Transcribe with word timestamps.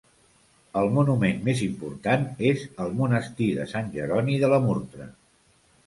El 0.79 0.89
monument 0.95 1.43
més 1.51 1.61
important 1.67 2.25
és 2.55 2.65
el 2.87 2.97
Monestir 3.03 3.53
de 3.61 3.71
Sant 3.77 3.95
Jeroni 3.99 4.43
de 4.47 4.55
la 4.57 4.63
Murtra. 4.69 5.13